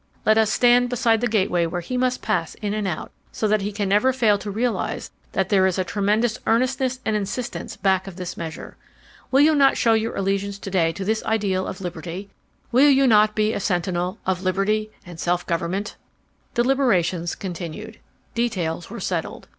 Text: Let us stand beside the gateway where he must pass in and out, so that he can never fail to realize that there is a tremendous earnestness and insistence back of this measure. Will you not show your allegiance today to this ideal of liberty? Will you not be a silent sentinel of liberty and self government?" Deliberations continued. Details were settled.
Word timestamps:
Let 0.25 0.39
us 0.39 0.51
stand 0.51 0.89
beside 0.89 1.21
the 1.21 1.27
gateway 1.27 1.67
where 1.67 1.81
he 1.81 1.95
must 1.95 2.23
pass 2.23 2.55
in 2.55 2.73
and 2.73 2.87
out, 2.87 3.11
so 3.31 3.47
that 3.47 3.61
he 3.61 3.71
can 3.71 3.87
never 3.87 4.11
fail 4.11 4.39
to 4.39 4.49
realize 4.49 5.11
that 5.33 5.49
there 5.49 5.67
is 5.67 5.77
a 5.77 5.83
tremendous 5.83 6.39
earnestness 6.47 6.99
and 7.05 7.15
insistence 7.15 7.77
back 7.77 8.07
of 8.07 8.15
this 8.15 8.35
measure. 8.35 8.77
Will 9.29 9.41
you 9.41 9.53
not 9.53 9.77
show 9.77 9.93
your 9.93 10.15
allegiance 10.15 10.57
today 10.57 10.91
to 10.91 11.05
this 11.05 11.23
ideal 11.25 11.67
of 11.67 11.81
liberty? 11.81 12.31
Will 12.71 12.89
you 12.89 13.05
not 13.05 13.35
be 13.35 13.53
a 13.53 13.59
silent 13.59 13.85
sentinel 13.85 14.17
of 14.25 14.41
liberty 14.41 14.89
and 15.05 15.19
self 15.19 15.45
government?" 15.45 15.97
Deliberations 16.55 17.35
continued. 17.35 17.99
Details 18.33 18.89
were 18.89 18.99
settled. 18.99 19.49